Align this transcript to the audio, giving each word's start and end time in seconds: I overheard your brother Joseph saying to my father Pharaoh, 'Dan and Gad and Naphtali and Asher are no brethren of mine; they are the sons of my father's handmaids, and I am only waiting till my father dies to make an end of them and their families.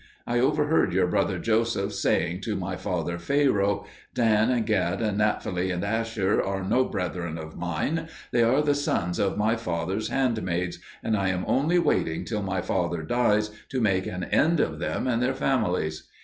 I 0.25 0.39
overheard 0.39 0.93
your 0.93 1.05
brother 1.05 1.37
Joseph 1.37 1.93
saying 1.93 2.41
to 2.45 2.55
my 2.55 2.75
father 2.75 3.19
Pharaoh, 3.19 3.85
'Dan 4.15 4.49
and 4.49 4.65
Gad 4.65 4.99
and 4.99 5.19
Naphtali 5.19 5.69
and 5.69 5.83
Asher 5.85 6.41
are 6.41 6.63
no 6.63 6.85
brethren 6.85 7.37
of 7.37 7.55
mine; 7.55 8.07
they 8.31 8.41
are 8.41 8.63
the 8.63 8.73
sons 8.73 9.19
of 9.19 9.37
my 9.37 9.55
father's 9.55 10.07
handmaids, 10.09 10.79
and 11.03 11.15
I 11.15 11.29
am 11.29 11.45
only 11.47 11.77
waiting 11.77 12.25
till 12.25 12.41
my 12.41 12.61
father 12.61 13.03
dies 13.03 13.51
to 13.69 13.79
make 13.79 14.07
an 14.07 14.23
end 14.23 14.59
of 14.59 14.79
them 14.79 15.05
and 15.05 15.21
their 15.21 15.35
families. 15.35 16.07